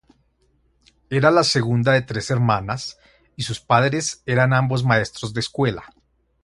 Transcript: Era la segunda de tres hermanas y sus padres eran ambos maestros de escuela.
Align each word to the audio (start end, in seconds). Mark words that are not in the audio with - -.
Era 1.11 1.29
la 1.29 1.43
segunda 1.43 1.91
de 1.91 2.01
tres 2.01 2.31
hermanas 2.31 2.97
y 3.35 3.43
sus 3.43 3.59
padres 3.59 4.23
eran 4.25 4.51
ambos 4.51 4.83
maestros 4.83 5.31
de 5.35 5.41
escuela. 5.41 5.93